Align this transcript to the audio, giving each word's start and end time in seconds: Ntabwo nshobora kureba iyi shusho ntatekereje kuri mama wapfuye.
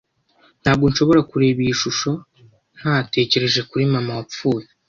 Ntabwo 0.61 0.85
nshobora 0.91 1.21
kureba 1.31 1.59
iyi 1.65 1.73
shusho 1.81 2.11
ntatekereje 2.79 3.61
kuri 3.69 3.83
mama 3.93 4.11
wapfuye. 4.17 4.65